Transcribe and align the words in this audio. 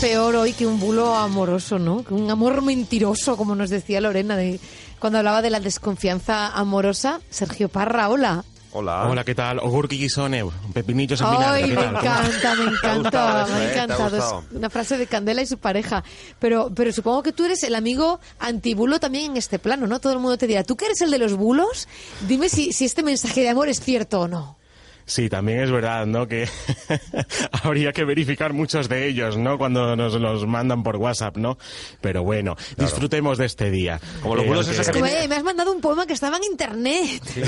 Peor 0.00 0.36
hoy 0.36 0.52
que 0.52 0.66
un 0.66 0.80
bulo 0.80 1.14
amoroso, 1.14 1.78
¿no? 1.78 2.04
Que 2.04 2.14
un 2.14 2.30
amor 2.30 2.62
mentiroso, 2.62 3.36
como 3.36 3.54
nos 3.54 3.70
decía 3.70 4.00
Lorena 4.00 4.36
de, 4.36 4.60
cuando 4.98 5.18
hablaba 5.18 5.42
de 5.42 5.50
la 5.50 5.60
desconfianza 5.60 6.48
amorosa. 6.48 7.20
Sergio 7.30 7.68
Parra, 7.68 8.08
hola. 8.08 8.44
Hola. 8.72 9.06
Hola, 9.08 9.24
¿qué 9.24 9.36
tal? 9.36 9.60
Ogurki 9.60 9.96
Gisone, 9.96 10.44
pepinillos 10.72 11.20
en 11.20 11.26
Ay, 11.28 11.62
vinagre. 11.62 11.68
¿qué 11.68 11.76
me 11.76 11.98
encanta, 11.98 12.54
me 12.56 12.64
encanta, 12.72 13.46
me 13.48 13.54
ha 13.54 13.64
eh? 13.64 13.72
¿Te 13.72 13.80
ha 13.80 13.84
encantado. 13.84 14.16
Es 14.50 14.56
una 14.56 14.68
frase 14.68 14.98
de 14.98 15.06
Candela 15.06 15.42
y 15.42 15.46
su 15.46 15.58
pareja. 15.58 16.02
Pero, 16.40 16.72
pero 16.74 16.92
supongo 16.92 17.22
que 17.22 17.32
tú 17.32 17.44
eres 17.44 17.62
el 17.62 17.76
amigo 17.76 18.18
antibulo 18.40 18.98
también 18.98 19.30
en 19.32 19.36
este 19.36 19.60
plano, 19.60 19.86
¿no? 19.86 20.00
Todo 20.00 20.12
el 20.14 20.18
mundo 20.18 20.36
te 20.36 20.48
dirá, 20.48 20.64
¿tú 20.64 20.76
que 20.76 20.86
eres 20.86 21.00
el 21.02 21.12
de 21.12 21.18
los 21.18 21.34
bulos? 21.34 21.86
Dime 22.26 22.48
si, 22.48 22.72
si 22.72 22.84
este 22.84 23.04
mensaje 23.04 23.42
de 23.42 23.50
amor 23.50 23.68
es 23.68 23.80
cierto 23.80 24.22
o 24.22 24.28
no. 24.28 24.56
Sí, 25.06 25.28
también 25.28 25.60
es 25.60 25.70
verdad, 25.70 26.06
¿no? 26.06 26.26
Que 26.26 26.48
habría 27.62 27.92
que 27.92 28.04
verificar 28.04 28.52
muchos 28.52 28.88
de 28.88 29.06
ellos, 29.08 29.36
¿no? 29.36 29.58
Cuando 29.58 29.94
nos 29.96 30.14
los 30.14 30.46
mandan 30.46 30.82
por 30.82 30.96
WhatsApp, 30.96 31.36
¿no? 31.36 31.58
Pero 32.00 32.22
bueno, 32.24 32.56
disfrutemos 32.76 33.38
de 33.38 33.46
este 33.46 33.70
día. 33.70 34.00
Como 34.22 34.36
los 34.36 34.44
Eh, 34.44 34.48
bulos 34.48 34.68
esos 34.68 34.86
que 34.86 34.92
Como, 34.94 35.06
"Eh, 35.06 35.28
me 35.28 35.36
has 35.36 35.42
mandado 35.44 35.72
un 35.72 35.80
poema 35.80 36.06
que 36.06 36.12
estaba 36.14 36.36
en 36.38 36.44
internet. 36.44 37.22
Sí. 37.24 37.42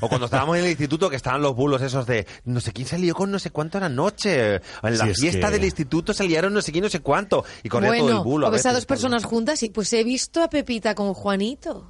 O 0.00 0.08
cuando 0.08 0.26
estábamos 0.26 0.56
en 0.58 0.64
el 0.64 0.70
instituto 0.70 1.10
que 1.10 1.16
estaban 1.16 1.42
los 1.42 1.54
bulos 1.54 1.82
esos 1.82 2.06
de 2.06 2.26
no 2.44 2.60
sé 2.60 2.72
quién 2.72 2.86
salió 2.86 3.14
con 3.14 3.30
no 3.30 3.38
sé 3.38 3.50
cuánto 3.50 3.78
a 3.78 3.80
la 3.82 3.88
noche. 3.88 4.56
En 4.56 4.62
la 4.98 5.06
Sí, 5.06 5.14
fiesta 5.14 5.48
que- 5.48 5.54
del 5.54 5.64
instituto 5.64 6.12
salieron 6.14 6.52
no 6.54 6.62
sé 6.62 6.72
quién, 6.72 6.84
no 6.84 6.90
sé 6.90 7.00
cuánto. 7.00 7.44
Y 7.62 7.68
corría 7.68 7.90
todo 7.90 7.96
el 7.98 8.02
Bueno, 8.04 8.24
bulo. 8.24 8.48
o 8.48 8.50
ves 8.50 8.64
a 8.66 8.70
veces, 8.70 8.82
dos 8.82 8.86
personas 8.86 9.24
juntas 9.24 9.62
y 9.62 9.70
pues 9.70 9.92
he 9.92 10.04
visto 10.04 10.42
a 10.42 10.48
Pepita 10.48 10.94
con 10.94 11.12
Juanito. 11.14 11.88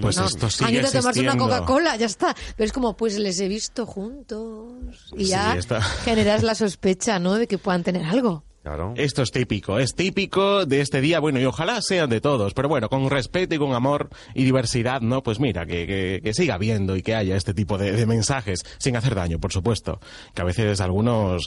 Pues 0.00 0.16
No, 0.16 0.26
esto 0.26 0.46
han 0.46 0.50
sigue 0.52 0.72
ido 0.78 0.88
a 0.88 0.90
tomarse 0.90 1.20
una. 1.20 1.36
Coca-Cola, 1.36 1.96
ya 1.96 2.06
está. 2.06 2.34
Pero 2.56 2.66
es 2.66 2.72
como, 2.72 2.96
pues 2.96 3.18
les 3.18 3.38
he 3.40 3.48
visto 3.48 3.86
juntos. 3.86 4.72
Y 5.16 5.24
Sí, 5.24 5.30
ya 5.30 5.54
está. 5.56 5.80
generas 6.04 6.42
la 6.42 6.54
sospecha, 6.54 7.18
¿no? 7.18 7.34
De 7.34 7.46
que 7.46 7.58
puedan 7.58 7.82
tener 7.82 8.04
algo. 8.04 8.44
Claro. 8.62 8.92
Esto 8.96 9.22
es 9.22 9.30
típico, 9.30 9.78
es 9.78 9.94
típico 9.94 10.66
de 10.66 10.82
este 10.82 11.00
día, 11.00 11.20
bueno, 11.20 11.40
y 11.40 11.44
ojalá 11.46 11.80
sean 11.80 12.10
de 12.10 12.20
todos, 12.20 12.52
pero 12.52 12.68
bueno, 12.68 12.90
con 12.90 13.08
respeto 13.08 13.54
y 13.54 13.58
con 13.58 13.72
amor 13.72 14.10
y 14.34 14.44
diversidad, 14.44 15.00
¿no? 15.00 15.22
Pues 15.22 15.40
mira, 15.40 15.64
que, 15.64 15.86
que- 15.86 16.20
que 16.22 16.34
siga 16.34 16.54
habiendo 16.56 16.94
y 16.94 17.02
que 17.02 17.14
haya 17.14 17.34
este 17.36 17.54
tipo 17.54 17.78
de, 17.78 17.92
de 17.92 18.04
mensajes, 18.04 18.60
sin 18.78 18.94
hacer 18.96 19.14
daño, 19.14 19.38
por 19.38 19.52
supuesto, 19.52 20.00
que 20.34 20.42
a 20.42 20.44
veces 20.44 20.82
algunos 20.82 21.44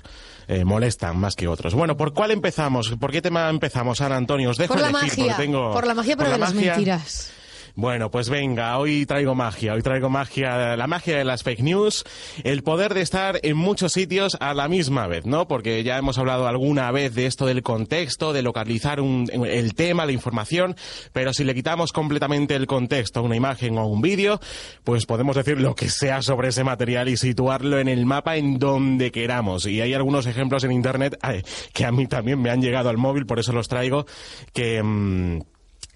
eh, 0.47 0.65
molestan 0.65 1.15
más 1.19 1.35
que 1.35 1.47
otros. 1.47 1.75
Bueno, 1.75 1.95
¿por 1.95 2.13
cuál 2.13 2.31
empezamos? 2.31 2.95
¿Por 2.99 3.11
qué 3.11 3.21
tema 3.21 3.49
empezamos, 3.49 4.01
Ana 4.01 4.15
Antonio? 4.17 4.49
Os 4.49 4.57
dejo 4.57 4.73
Por 4.73 4.81
la 4.81 4.89
elegir, 4.89 5.09
magia, 5.09 5.25
porque 5.35 5.43
tengo... 5.45 5.73
por 5.73 5.85
la 5.85 5.93
magia, 5.93 6.15
pero 6.17 6.29
por 6.29 6.33
de 6.33 6.39
la 6.39 6.45
las 6.45 6.55
magia. 6.55 6.71
mentiras. 6.75 7.31
Bueno, 7.75 8.11
pues 8.11 8.29
venga, 8.29 8.77
hoy 8.77 9.05
traigo 9.05 9.33
magia, 9.35 9.73
hoy 9.73 9.81
traigo 9.81 10.09
magia, 10.09 10.75
la 10.75 10.87
magia 10.87 11.17
de 11.17 11.23
las 11.23 11.43
fake 11.43 11.61
news, 11.61 12.03
el 12.43 12.63
poder 12.63 12.93
de 12.93 13.01
estar 13.01 13.39
en 13.43 13.55
muchos 13.57 13.93
sitios 13.93 14.37
a 14.39 14.53
la 14.53 14.67
misma 14.67 15.07
vez, 15.07 15.25
¿no? 15.25 15.47
Porque 15.47 15.83
ya 15.83 15.97
hemos 15.97 16.17
hablado 16.17 16.47
alguna 16.47 16.91
vez 16.91 17.15
de 17.15 17.25
esto 17.25 17.45
del 17.45 17.63
contexto, 17.63 18.33
de 18.33 18.41
localizar 18.41 18.99
un- 18.99 19.29
el 19.45 19.73
tema, 19.73 20.05
la 20.05 20.11
información, 20.11 20.75
pero 21.13 21.33
si 21.33 21.43
le 21.43 21.53
quitamos 21.55 21.91
completamente 21.93 22.55
el 22.55 22.67
contexto 22.67 23.19
a 23.21 23.23
una 23.23 23.35
imagen 23.35 23.77
o 23.77 23.87
un 23.87 24.01
vídeo, 24.01 24.39
pues 24.83 25.05
podemos 25.05 25.35
decir 25.35 25.59
lo 25.59 25.75
que 25.75 25.89
sea 25.89 26.21
sobre 26.21 26.49
ese 26.49 26.63
material 26.63 27.07
y 27.09 27.17
situarlo 27.17 27.79
en 27.79 27.87
el 27.87 28.05
mapa 28.05 28.35
en 28.35 28.59
donde 28.59 29.11
queramos. 29.11 29.65
Y 29.65 29.81
hay 29.81 29.93
algunos 29.93 30.25
ejemplos 30.25 30.63
en 30.63 30.71
internet 30.73 31.17
que 31.73 31.85
a 31.85 31.91
mí 31.91 32.07
también 32.07 32.41
me 32.41 32.49
han 32.49 32.61
llegado 32.61 32.89
al 32.89 32.97
móvil, 32.97 33.25
por 33.25 33.39
eso 33.39 33.53
los 33.53 33.67
traigo, 33.67 34.05
que... 34.53 34.81
mm, 34.83 35.39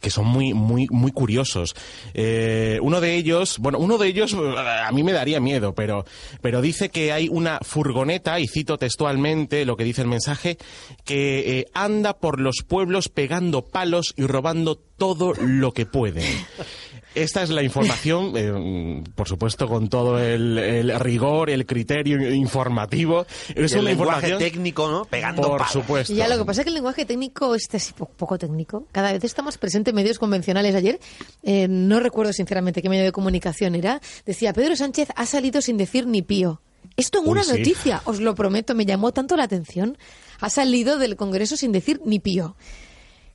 que 0.05 0.11
son 0.11 0.27
muy 0.27 0.53
muy 0.53 0.85
muy 0.91 1.11
curiosos. 1.11 1.73
Eh, 2.13 2.77
uno 2.83 3.01
de 3.01 3.15
ellos, 3.15 3.57
bueno, 3.57 3.79
uno 3.79 3.97
de 3.97 4.07
ellos 4.07 4.35
a 4.35 4.91
mí 4.91 5.01
me 5.01 5.13
daría 5.13 5.39
miedo, 5.39 5.73
pero 5.73 6.05
pero 6.41 6.61
dice 6.61 6.89
que 6.89 7.11
hay 7.11 7.27
una 7.27 7.57
furgoneta 7.63 8.39
y 8.39 8.47
cito 8.47 8.77
textualmente 8.77 9.65
lo 9.65 9.75
que 9.75 9.83
dice 9.83 10.03
el 10.03 10.07
mensaje 10.07 10.59
que 11.05 11.57
eh, 11.57 11.65
anda 11.73 12.19
por 12.19 12.39
los 12.39 12.57
pueblos 12.57 13.09
pegando 13.09 13.63
palos 13.63 14.13
y 14.15 14.27
robando 14.27 14.75
todo 14.75 15.33
lo 15.33 15.71
que 15.71 15.87
puede. 15.87 16.21
Esta 17.15 17.41
es 17.43 17.49
la 17.49 17.63
información, 17.63 18.33
eh, 18.35 19.03
por 19.15 19.27
supuesto, 19.27 19.67
con 19.67 19.87
todo 19.89 20.19
el, 20.19 20.57
el 20.57 20.99
rigor, 20.99 21.49
el 21.49 21.65
criterio 21.65 22.33
informativo. 22.33 23.25
Es 23.55 23.71
Y 23.71 23.75
el 23.75 23.81
una 23.81 23.89
lenguaje 23.89 24.35
técnico, 24.37 24.89
¿no? 24.89 25.05
Pegando 25.05 25.41
por 25.43 25.57
palos. 25.59 25.71
supuesto. 25.73 26.13
Y 26.13 26.17
ya 26.17 26.27
lo 26.27 26.37
que 26.37 26.45
pasa 26.45 26.61
es 26.61 26.65
que 26.65 26.69
el 26.69 26.75
lenguaje 26.75 27.05
técnico, 27.05 27.55
este 27.55 27.77
es 27.77 27.93
po- 27.93 28.05
poco 28.09 28.37
técnico, 28.37 28.85
cada 28.91 29.11
vez 29.13 29.23
está 29.23 29.41
más 29.41 29.57
presente 29.57 29.91
en 29.91 29.95
medios 29.95 30.19
convencionales. 30.19 30.75
Ayer, 30.75 30.99
eh, 31.43 31.67
no 31.69 31.99
recuerdo 31.99 32.33
sinceramente 32.33 32.81
qué 32.81 32.89
medio 32.89 33.03
de 33.05 33.11
comunicación 33.11 33.75
era, 33.75 34.01
decía 34.25 34.53
Pedro 34.53 34.75
Sánchez 34.75 35.09
ha 35.15 35.25
salido 35.25 35.61
sin 35.61 35.77
decir 35.77 36.05
ni 36.07 36.21
pío. 36.21 36.61
Esto 36.97 37.19
en 37.19 37.25
Uy, 37.25 37.31
una 37.31 37.43
sí. 37.43 37.51
noticia, 37.51 38.01
os 38.05 38.19
lo 38.19 38.35
prometo, 38.35 38.75
me 38.75 38.85
llamó 38.85 39.11
tanto 39.11 39.35
la 39.37 39.43
atención. 39.43 39.97
Ha 40.39 40.49
salido 40.49 40.97
del 40.99 41.15
Congreso 41.15 41.57
sin 41.57 41.71
decir 41.71 42.01
ni 42.05 42.19
pío. 42.19 42.55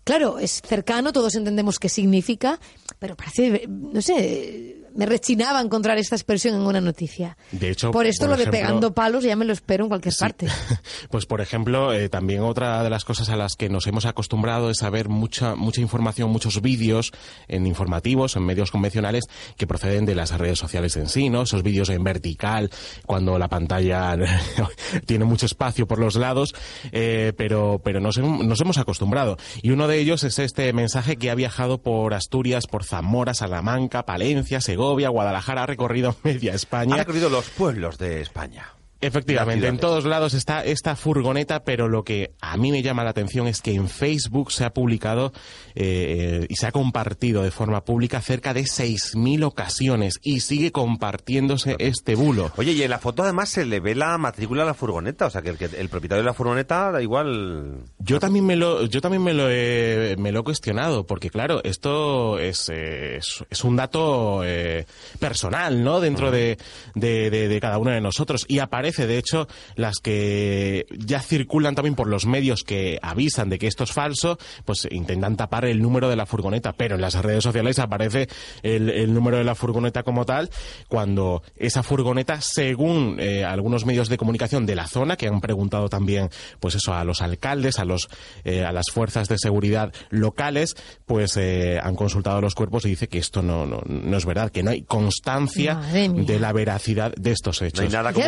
Claro, 0.04 0.38
es 0.38 0.62
cercano, 0.66 1.12
todos 1.12 1.34
entendemos 1.34 1.78
qué 1.78 1.88
significa, 1.88 2.58
pero 3.00 3.16
parece, 3.16 3.66
no 3.66 4.00
sé, 4.00 4.79
me 4.94 5.06
rechinaba 5.06 5.60
encontrar 5.60 5.98
esta 5.98 6.16
expresión 6.16 6.54
en 6.54 6.62
una 6.62 6.80
noticia. 6.80 7.36
De 7.52 7.70
hecho, 7.70 7.90
por 7.90 8.06
esto 8.06 8.26
por 8.26 8.38
lo 8.38 8.44
de 8.44 8.50
pegando 8.50 8.92
palos 8.94 9.24
ya 9.24 9.36
me 9.36 9.44
lo 9.44 9.52
espero 9.52 9.84
en 9.84 9.88
cualquier 9.88 10.14
Sí. 10.14 10.20
parte. 10.20 10.46
Pues 11.10 11.26
por 11.26 11.40
ejemplo, 11.40 11.92
eh, 11.92 12.08
también 12.08 12.42
otra 12.42 12.82
de 12.82 12.90
las 12.90 13.04
cosas 13.04 13.28
a 13.30 13.36
las 13.36 13.54
que 13.56 13.68
nos 13.68 13.86
hemos 13.86 14.04
acostumbrado 14.06 14.70
es 14.70 14.82
a 14.82 14.90
ver 14.90 15.08
mucha 15.08 15.54
mucha 15.56 15.80
información, 15.80 16.30
muchos 16.30 16.60
vídeos 16.60 17.12
en 17.48 17.66
informativos, 17.66 18.36
en 18.36 18.44
medios 18.44 18.70
convencionales 18.70 19.24
que 19.56 19.66
proceden 19.66 20.06
de 20.06 20.14
las 20.14 20.30
redes 20.38 20.58
sociales 20.58 20.96
en 20.96 21.08
sí, 21.08 21.30
¿no? 21.30 21.42
Esos 21.42 21.62
vídeos 21.62 21.88
en 21.90 22.04
vertical, 22.04 22.70
cuando 23.06 23.38
la 23.38 23.48
pantalla 23.48 24.16
tiene 25.06 25.24
mucho 25.24 25.46
espacio 25.46 25.86
por 25.86 25.98
los 25.98 26.16
lados, 26.16 26.54
eh, 26.92 27.32
pero 27.36 27.80
pero 27.84 28.00
nos, 28.00 28.18
nos 28.18 28.60
hemos 28.60 28.78
acostumbrado. 28.78 29.36
Y 29.62 29.70
uno 29.70 29.88
de 29.88 29.98
ellos 29.98 30.24
es 30.24 30.38
este 30.38 30.72
mensaje 30.72 31.16
que 31.16 31.30
ha 31.30 31.34
viajado 31.34 31.82
por 31.82 32.14
Asturias, 32.14 32.66
por 32.66 32.84
Zamora, 32.84 33.34
Salamanca, 33.34 34.04
Palencia, 34.04 34.60
Segovia, 34.60 34.79
Guadalajara, 35.10 35.62
ha 35.64 35.66
recorrido 35.66 36.16
media 36.24 36.54
España. 36.54 36.94
Ha 36.94 36.98
recorrido 36.98 37.30
los 37.30 37.50
pueblos 37.50 37.98
de 37.98 38.20
España. 38.20 38.79
Efectivamente, 39.00 39.66
en 39.66 39.78
todos 39.78 40.04
lados 40.04 40.34
está 40.34 40.64
esta 40.64 40.94
furgoneta, 40.96 41.64
pero 41.64 41.88
lo 41.88 42.04
que 42.04 42.32
a 42.40 42.56
mí 42.56 42.70
me 42.70 42.82
llama 42.82 43.02
la 43.04 43.10
atención 43.10 43.46
es 43.48 43.62
que 43.62 43.72
en 43.72 43.88
Facebook 43.88 44.52
se 44.52 44.64
ha 44.64 44.74
publicado 44.74 45.32
eh, 45.74 46.46
y 46.48 46.56
se 46.56 46.66
ha 46.66 46.72
compartido 46.72 47.42
de 47.42 47.50
forma 47.50 47.84
pública 47.84 48.20
cerca 48.20 48.52
de 48.52 48.62
6.000 48.62 49.44
ocasiones 49.44 50.18
y 50.22 50.40
sigue 50.40 50.70
compartiéndose 50.72 51.76
este 51.78 52.14
bulo. 52.14 52.52
Oye, 52.56 52.72
y 52.72 52.82
en 52.82 52.90
la 52.90 52.98
foto 52.98 53.22
además 53.22 53.48
se 53.48 53.64
le 53.64 53.80
ve 53.80 53.94
la 53.94 54.18
matrícula 54.18 54.64
a 54.64 54.66
la 54.66 54.74
furgoneta, 54.74 55.26
o 55.26 55.30
sea 55.30 55.40
que 55.42 55.50
el, 55.50 55.56
que 55.58 55.64
el 55.64 55.88
propietario 55.88 56.22
de 56.22 56.26
la 56.26 56.34
furgoneta 56.34 56.90
da 56.90 57.00
igual... 57.02 57.84
Yo 57.98 58.18
también 58.20 58.44
me 58.44 58.56
lo, 58.56 58.84
yo 58.86 59.00
también 59.00 59.22
me 59.22 59.32
lo 59.32 59.48
he, 59.50 60.16
me 60.18 60.32
lo 60.32 60.40
he 60.40 60.42
cuestionado, 60.44 61.06
porque 61.06 61.30
claro, 61.30 61.60
esto 61.64 62.38
es, 62.38 62.68
eh, 62.70 63.16
es, 63.16 63.44
es 63.48 63.64
un 63.64 63.76
dato 63.76 64.42
eh, 64.44 64.84
personal, 65.18 65.82
¿no? 65.82 66.00
Dentro 66.00 66.30
de, 66.30 66.58
de, 66.94 67.30
de- 67.30 67.48
de 67.48 67.60
cada 67.60 67.78
uno 67.78 67.90
de 67.90 68.00
nosotros. 68.00 68.44
Y 68.48 68.58
aparece, 68.58 68.89
de 68.96 69.18
hecho, 69.18 69.48
las 69.76 69.96
que 69.98 70.86
ya 70.90 71.20
circulan 71.20 71.74
también 71.74 71.94
por 71.94 72.08
los 72.08 72.26
medios 72.26 72.62
que 72.62 72.98
avisan 73.02 73.48
de 73.48 73.58
que 73.58 73.66
esto 73.66 73.84
es 73.84 73.92
falso, 73.92 74.38
pues 74.64 74.86
intentan 74.90 75.36
tapar 75.36 75.64
el 75.64 75.80
número 75.80 76.08
de 76.08 76.16
la 76.16 76.26
furgoneta, 76.26 76.72
pero 76.72 76.94
en 76.94 77.00
las 77.00 77.14
redes 77.14 77.44
sociales 77.44 77.78
aparece 77.78 78.28
el, 78.62 78.90
el 78.90 79.14
número 79.14 79.38
de 79.38 79.44
la 79.44 79.54
furgoneta 79.54 80.02
como 80.02 80.24
tal, 80.24 80.50
cuando 80.88 81.42
esa 81.56 81.82
furgoneta, 81.82 82.40
según 82.40 83.16
eh, 83.18 83.44
algunos 83.44 83.84
medios 83.84 84.08
de 84.08 84.16
comunicación 84.16 84.66
de 84.66 84.74
la 84.74 84.86
zona, 84.86 85.16
que 85.16 85.28
han 85.28 85.40
preguntado 85.40 85.88
también, 85.88 86.30
pues 86.58 86.74
eso, 86.74 86.94
a 86.94 87.04
los 87.04 87.22
alcaldes, 87.22 87.78
a 87.78 87.84
los 87.84 88.08
eh, 88.44 88.64
a 88.64 88.72
las 88.72 88.86
fuerzas 88.92 89.28
de 89.28 89.36
seguridad 89.38 89.92
locales, 90.10 90.76
pues 91.06 91.36
eh, 91.36 91.78
han 91.82 91.94
consultado 91.94 92.40
los 92.40 92.54
cuerpos 92.54 92.84
y 92.84 92.90
dice 92.90 93.08
que 93.08 93.18
esto 93.18 93.42
no, 93.42 93.66
no, 93.66 93.82
no 93.86 94.16
es 94.16 94.24
verdad, 94.24 94.50
que 94.50 94.62
no 94.62 94.70
hay 94.70 94.82
constancia 94.82 95.74
de 95.74 96.38
la 96.38 96.52
veracidad 96.52 97.12
de 97.14 97.32
estos 97.32 97.62
hechos. 97.62 97.80
No 97.80 97.86
hay 97.86 97.92
nada 97.92 98.12
como... 98.12 98.26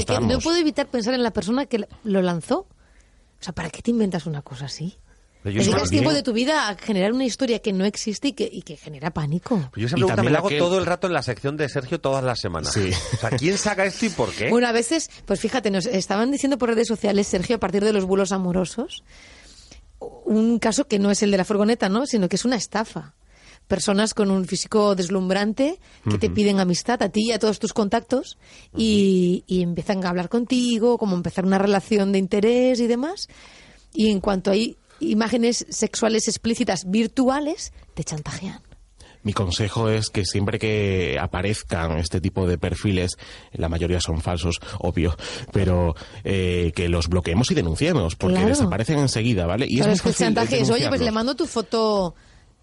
Me- 0.00 0.20
que 0.20 0.20
no 0.34 0.38
puedo 0.40 0.56
evitar 0.56 0.86
pensar 0.88 1.14
en 1.14 1.22
la 1.22 1.32
persona 1.32 1.66
que 1.66 1.86
lo 2.04 2.22
lanzó. 2.22 2.60
O 2.60 3.42
sea, 3.42 3.54
¿para 3.54 3.70
qué 3.70 3.82
te 3.82 3.90
inventas 3.90 4.26
una 4.26 4.42
cosa 4.42 4.66
así? 4.66 4.96
Dedicas 5.42 5.88
tiempo 5.88 6.12
de 6.12 6.22
tu 6.22 6.34
vida 6.34 6.68
a 6.68 6.76
generar 6.76 7.14
una 7.14 7.24
historia 7.24 7.60
que 7.60 7.72
no 7.72 7.86
existe 7.86 8.28
y 8.28 8.32
que, 8.34 8.46
y 8.52 8.60
que 8.60 8.76
genera 8.76 9.10
pánico. 9.10 9.70
Yo 9.74 9.86
esa 9.86 9.96
me 9.96 10.04
también 10.06 10.34
la 10.34 10.40
hago 10.40 10.48
aquel- 10.48 10.58
todo 10.58 10.78
el 10.78 10.84
rato 10.84 11.06
en 11.06 11.14
la 11.14 11.22
sección 11.22 11.56
de 11.56 11.66
Sergio 11.70 11.98
todas 11.98 12.22
las 12.22 12.38
semanas. 12.40 12.74
Sí. 12.74 12.90
O 13.14 13.16
sea, 13.16 13.30
¿quién 13.30 13.56
saca 13.56 13.86
esto 13.86 14.04
y 14.04 14.10
por 14.10 14.30
qué? 14.34 14.50
Bueno, 14.50 14.68
a 14.68 14.72
veces, 14.72 15.08
pues 15.24 15.40
fíjate, 15.40 15.70
nos 15.70 15.86
estaban 15.86 16.30
diciendo 16.30 16.58
por 16.58 16.68
redes 16.68 16.88
sociales, 16.88 17.26
Sergio, 17.26 17.56
a 17.56 17.58
partir 17.58 17.82
de 17.82 17.94
los 17.94 18.04
bulos 18.04 18.32
amorosos, 18.32 19.02
un 20.26 20.58
caso 20.58 20.86
que 20.86 20.98
no 20.98 21.10
es 21.10 21.22
el 21.22 21.30
de 21.30 21.38
la 21.38 21.44
furgoneta, 21.46 21.88
¿no? 21.88 22.04
Sino 22.06 22.28
que 22.28 22.36
es 22.36 22.44
una 22.44 22.56
estafa. 22.56 23.14
Personas 23.70 24.14
con 24.14 24.32
un 24.32 24.46
físico 24.46 24.96
deslumbrante 24.96 25.78
que 26.10 26.18
te 26.18 26.28
piden 26.28 26.58
amistad 26.58 27.00
a 27.04 27.08
ti 27.08 27.28
y 27.28 27.32
a 27.32 27.38
todos 27.38 27.60
tus 27.60 27.72
contactos 27.72 28.36
y, 28.76 29.44
y 29.46 29.62
empiezan 29.62 30.04
a 30.04 30.08
hablar 30.08 30.28
contigo, 30.28 30.98
como 30.98 31.14
empezar 31.14 31.44
una 31.46 31.56
relación 31.56 32.10
de 32.10 32.18
interés 32.18 32.80
y 32.80 32.88
demás. 32.88 33.28
Y 33.94 34.10
en 34.10 34.20
cuanto 34.20 34.50
hay 34.50 34.76
imágenes 34.98 35.66
sexuales 35.70 36.26
explícitas 36.26 36.90
virtuales, 36.90 37.72
te 37.94 38.02
chantajean. 38.02 38.60
Mi 39.22 39.34
consejo 39.34 39.88
es 39.88 40.08
que 40.08 40.24
siempre 40.24 40.58
que 40.58 41.16
aparezcan 41.20 41.98
este 41.98 42.20
tipo 42.20 42.46
de 42.48 42.56
perfiles, 42.58 43.12
la 43.52 43.68
mayoría 43.68 44.00
son 44.00 44.20
falsos, 44.20 44.56
obvio, 44.78 45.14
pero 45.52 45.94
eh, 46.24 46.72
que 46.74 46.88
los 46.88 47.06
bloqueemos 47.08 47.50
y 47.50 47.54
denunciemos, 47.54 48.16
porque 48.16 48.36
Claro. 48.36 48.48
desaparecen 48.48 48.98
enseguida, 48.98 49.46
¿vale? 49.46 49.66
Y 49.68 49.76
Claro, 49.76 49.92
es 49.92 49.98
es, 49.98 50.02
que 50.02 50.08
el 50.08 50.14
chantaje 50.16 50.60
es, 50.60 50.70
oye, 50.70 50.88
pues 50.88 51.02
le 51.02 51.12
mando 51.12 51.36
tu 51.36 51.46
foto 51.46 52.14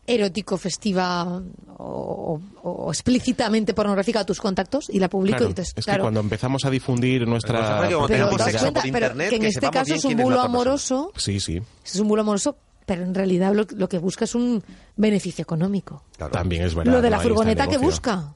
erótico, 0.08 0.58
festiva 0.58 1.42
o, 1.78 2.40
o- 2.64 2.72
o 2.72 2.92
explícitamente 2.92 3.74
pornográfica 3.74 4.22
a 4.22 4.26
tus 4.26 4.40
contactos 4.40 4.90
y 4.90 5.00
la 5.00 5.10
publico. 5.10 5.38
Claro, 5.38 5.46
y 5.46 5.50
entonces, 5.52 5.74
es 5.78 5.86
claro. 5.86 6.00
que 6.00 6.02
cuando 6.04 6.20
empezamos 6.22 6.66
a 6.66 6.70
difundir 6.70 7.20
Pero 7.20 7.32
nuestra... 7.32 7.80
pero 7.82 8.08
tenemos 8.08 8.38
te 8.38 8.52
das 8.52 8.62
cuenta, 8.62 8.82
por 8.82 8.92
pero 8.92 9.06
internet, 9.06 9.30
que 9.30 9.36
en 9.36 9.42
que 9.42 9.48
este 9.50 9.70
caso 9.70 9.94
es 9.94 10.06
un 10.06 10.16
bulo 10.18 10.40
amoroso, 10.40 11.12
Sí, 11.18 11.40
sí. 11.40 11.62
es 11.86 11.96
un 12.00 12.08
bulo 12.08 12.22
amoroso, 12.22 12.58
pero 12.86 13.04
en 13.04 13.14
realidad 13.14 13.54
lo, 13.54 13.66
lo 13.76 13.90
que 13.90 13.98
busca 13.98 14.24
es 14.24 14.34
un 14.34 14.64
beneficio 14.96 15.42
económico. 15.42 16.04
Claro. 16.16 16.32
También 16.32 16.64
es 16.64 16.74
verdad. 16.74 16.94
lo 16.94 17.02
de 17.02 17.10
la 17.10 17.18
no, 17.18 17.24
furgoneta 17.24 17.68
que 17.68 17.78
busca. 17.78 18.34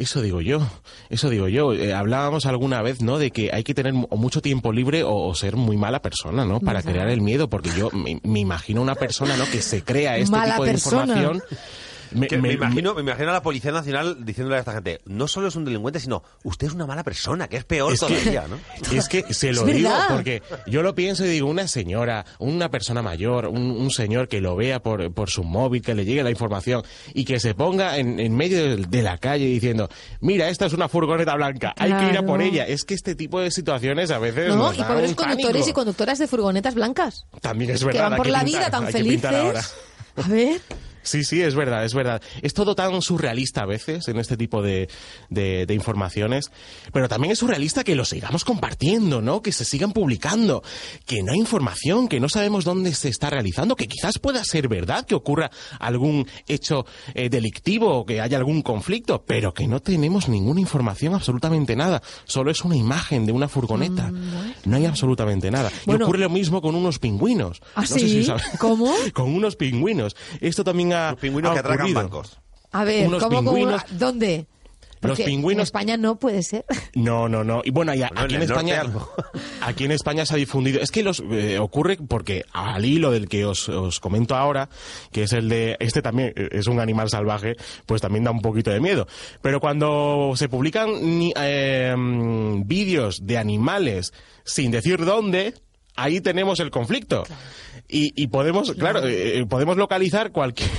Eso 0.00 0.22
digo 0.22 0.40
yo, 0.40 0.66
eso 1.10 1.28
digo 1.28 1.46
yo. 1.48 1.74
Eh, 1.74 1.92
hablábamos 1.92 2.46
alguna 2.46 2.80
vez, 2.80 3.02
¿no? 3.02 3.18
De 3.18 3.30
que 3.30 3.50
hay 3.52 3.62
que 3.64 3.74
tener 3.74 3.92
mucho 3.92 4.40
tiempo 4.40 4.72
libre 4.72 5.02
o, 5.04 5.14
o 5.14 5.34
ser 5.34 5.56
muy 5.56 5.76
mala 5.76 6.00
persona, 6.00 6.46
¿no? 6.46 6.58
Para 6.58 6.82
crear 6.82 7.08
el 7.10 7.20
miedo, 7.20 7.50
porque 7.50 7.68
yo 7.76 7.90
me, 7.92 8.18
me 8.24 8.40
imagino 8.40 8.80
una 8.80 8.94
persona, 8.94 9.36
¿no? 9.36 9.44
Que 9.44 9.60
se 9.60 9.82
crea 9.82 10.16
este 10.16 10.30
Mala 10.30 10.52
tipo 10.54 10.64
de 10.64 10.70
persona. 10.72 11.02
información. 11.02 11.42
Me, 12.12 12.26
Que 12.26 12.36
me, 12.36 12.48
me- 12.48 12.54
imagino, 12.54 12.94
me 12.94 13.02
imagino 13.02 13.30
a 13.30 13.32
la 13.32 13.42
Policía 13.42 13.72
Nacional 13.72 14.24
diciéndole 14.24 14.56
a 14.56 14.60
esta 14.60 14.72
gente, 14.72 15.00
no 15.06 15.28
solo 15.28 15.48
es 15.48 15.56
un 15.56 15.64
delincuente, 15.64 16.00
sino 16.00 16.22
usted 16.44 16.66
es 16.68 16.72
una 16.72 16.86
mala 16.86 17.04
persona, 17.04 17.48
que 17.48 17.56
es 17.58 17.64
peor 17.64 17.92
Es 17.92 18.00
que, 18.00 18.06
todavía, 18.14 18.44
¿no? 18.48 18.58
es 18.96 19.08
que 19.08 19.32
se 19.32 19.52
lo 19.52 19.64
digo 19.64 19.88
verdad. 19.90 20.06
porque 20.10 20.42
yo 20.66 20.82
lo 20.82 20.94
pienso 20.94 21.24
y 21.24 21.28
digo, 21.28 21.48
una 21.48 21.68
señora, 21.68 22.24
una 22.38 22.70
persona 22.70 23.02
mayor, 23.02 23.46
un, 23.46 23.70
un 23.70 23.90
señor 23.90 24.28
que 24.28 24.40
lo 24.40 24.56
vea 24.56 24.82
por, 24.82 25.12
por 25.12 25.30
su 25.30 25.44
móvil, 25.44 25.82
que 25.82 25.94
le 25.94 26.04
llegue 26.04 26.22
la 26.22 26.30
información 26.30 26.82
y 27.14 27.24
que 27.24 27.38
se 27.40 27.54
ponga 27.54 27.98
en, 27.98 28.18
en 28.20 28.34
medio 28.36 28.62
de, 28.62 28.76
de 28.86 29.02
la 29.02 29.18
calle 29.18 29.46
diciendo, 29.46 29.88
mira, 30.20 30.48
esta 30.48 30.66
es 30.66 30.72
una 30.72 30.88
furgoneta 30.88 31.34
blanca, 31.36 31.74
hay 31.78 31.92
que 31.92 32.10
ir 32.10 32.18
a 32.18 32.22
por 32.26 32.38
Claro. 32.40 32.42
ella. 32.54 32.66
Es 32.66 32.84
que 32.84 32.94
este 32.94 33.14
tipo 33.14 33.40
de 33.40 33.50
situaciones 33.50 34.10
a 34.10 34.18
veces 34.18 34.48
No, 34.48 34.56
nos 34.56 34.78
y 34.78 34.82
pobres 34.82 35.14
conductores 35.14 35.52
pánico. 35.52 35.68
y 35.68 35.72
conductoras 35.72 36.18
de 36.18 36.26
furgonetas 36.26 36.74
blancas. 36.74 37.26
También 37.40 37.70
es 37.72 37.80
que 37.80 37.86
verdad. 37.86 38.02
van 38.04 38.12
hay 38.14 38.16
por 38.18 38.26
que 38.26 38.32
la 38.32 38.44
pintar, 38.44 38.60
vida 38.62 38.70
tan 38.70 38.86
que 38.86 38.92
felices. 38.92 39.74
A 40.16 40.28
ver. 40.28 40.60
Sí, 41.02 41.24
sí, 41.24 41.40
es 41.42 41.54
verdad, 41.54 41.84
es 41.84 41.94
verdad. 41.94 42.22
Es 42.42 42.54
todo 42.54 42.74
tan 42.74 43.00
surrealista 43.02 43.62
a 43.62 43.66
veces 43.66 44.08
en 44.08 44.18
este 44.18 44.36
tipo 44.36 44.62
de, 44.62 44.88
de, 45.28 45.66
de 45.66 45.74
informaciones, 45.74 46.50
pero 46.92 47.08
también 47.08 47.32
es 47.32 47.38
surrealista 47.38 47.84
que 47.84 47.94
lo 47.94 48.04
sigamos 48.04 48.44
compartiendo, 48.44 49.20
¿no? 49.22 49.42
Que 49.42 49.52
se 49.52 49.64
sigan 49.64 49.92
publicando, 49.92 50.62
que 51.06 51.22
no 51.22 51.32
hay 51.32 51.38
información, 51.38 52.08
que 52.08 52.20
no 52.20 52.28
sabemos 52.28 52.64
dónde 52.64 52.94
se 52.94 53.08
está 53.08 53.30
realizando, 53.30 53.76
que 53.76 53.88
quizás 53.88 54.18
pueda 54.18 54.44
ser 54.44 54.68
verdad 54.68 55.06
que 55.06 55.14
ocurra 55.14 55.50
algún 55.78 56.26
hecho 56.48 56.84
eh, 57.14 57.28
delictivo 57.28 57.98
o 57.98 58.06
que 58.06 58.20
haya 58.20 58.36
algún 58.36 58.62
conflicto, 58.62 59.24
pero 59.26 59.54
que 59.54 59.66
no 59.66 59.80
tenemos 59.80 60.28
ninguna 60.28 60.60
información, 60.60 61.14
absolutamente 61.14 61.76
nada. 61.76 62.02
Solo 62.24 62.50
es 62.50 62.62
una 62.64 62.76
imagen 62.76 63.26
de 63.26 63.32
una 63.32 63.48
furgoneta. 63.48 64.10
No 64.64 64.76
hay 64.76 64.86
absolutamente 64.86 65.50
nada. 65.50 65.70
Mm, 65.70 65.86
Bueno. 65.86 66.04
y 66.04 66.04
ocurre 66.04 66.18
lo 66.20 66.30
mismo 66.30 66.60
con 66.60 66.74
unos 66.74 66.98
pingüinos. 66.98 67.60
¿Ah, 67.74 67.80
No 67.82 67.86
sé 67.86 68.00
sí? 68.00 68.08
si 68.10 68.24
sabes. 68.24 68.44
¿Cómo? 68.58 68.92
con 69.14 69.32
unos 69.34 69.56
pingüinos. 69.56 70.14
Esto 70.40 70.64
también 70.64 70.89
ha, 70.94 71.10
Los 71.12 71.20
pingüinos 71.20 71.50
ha 71.50 71.54
que 71.54 71.60
atracan 71.60 71.94
bancos. 71.94 72.38
A 72.72 72.84
ver, 72.84 73.08
Unos 73.08 73.22
¿cómo, 73.22 73.42
¿Dónde? 73.90 74.46
Los 75.02 75.18
pingüinos- 75.18 75.52
En 75.54 75.60
España 75.60 75.96
no 75.96 76.16
puede 76.16 76.42
ser. 76.42 76.64
No, 76.94 77.28
no, 77.28 77.42
no. 77.42 77.62
Y 77.64 77.70
bueno, 77.70 77.94
y 77.94 78.02
a- 78.02 78.08
Bueno, 78.08 78.22
aquí 78.24 78.34
en 78.34 78.42
España, 78.42 78.80
algo. 78.80 79.10
aquí 79.62 79.84
en 79.84 79.92
España 79.92 80.26
se 80.26 80.34
ha 80.34 80.36
difundido. 80.36 80.80
Es 80.80 80.90
que 80.90 81.02
los 81.02 81.20
eh, 81.30 81.58
ocurre 81.58 81.96
porque 81.96 82.44
al 82.52 82.84
hilo 82.84 83.10
del 83.10 83.26
que 83.28 83.46
os, 83.46 83.68
os 83.70 83.98
comento 83.98 84.36
ahora, 84.36 84.68
que 85.10 85.22
es 85.22 85.32
el 85.32 85.48
de 85.48 85.76
este 85.80 86.02
también 86.02 86.32
eh, 86.36 86.48
es 86.52 86.66
un 86.66 86.80
animal 86.80 87.08
salvaje, 87.08 87.56
pues 87.86 88.02
también 88.02 88.24
da 88.24 88.30
un 88.30 88.42
poquito 88.42 88.70
de 88.70 88.80
miedo. 88.80 89.06
Pero 89.40 89.58
cuando 89.60 90.32
se 90.36 90.48
publican 90.50 90.90
eh, 91.36 91.94
mm, 91.96 92.66
vídeos 92.66 93.26
de 93.26 93.38
animales 93.38 94.12
sin 94.44 94.70
decir 94.70 95.04
dónde, 95.04 95.54
ahí 96.02 96.20
tenemos 96.20 96.60
el 96.60 96.70
conflicto. 96.70 97.24
Y, 97.88 98.12
y 98.14 98.28
podemos, 98.28 98.72
claro, 98.72 99.00
eh, 99.04 99.44
podemos 99.48 99.76
localizar 99.76 100.30
cualquier. 100.30 100.70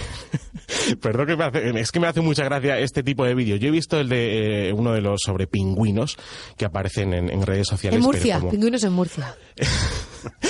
Perdón 1.01 1.27
que 1.27 1.35
me 1.35 1.44
hace, 1.44 1.79
es 1.79 1.91
que 1.91 2.00
me 2.00 2.07
hace 2.07 2.21
mucha 2.21 2.44
gracia 2.45 2.79
este 2.79 3.03
tipo 3.03 3.25
de 3.25 3.35
vídeos. 3.35 3.59
Yo 3.59 3.68
he 3.68 3.71
visto 3.71 4.00
el 4.00 4.07
de 4.07 4.69
eh, 4.69 4.73
uno 4.73 4.94
de 4.94 5.01
los 5.01 5.19
sobre 5.25 5.45
pingüinos 5.45 6.18
que 6.57 6.63
aparecen 6.65 7.13
en, 7.13 7.29
en 7.29 7.45
redes 7.45 7.68
sociales. 7.68 7.97
En 8.00 8.03
Murcia, 8.03 8.39
como- 8.39 8.51
pingüinos 8.51 8.83
en 8.83 8.94
Murcia. 8.94 9.35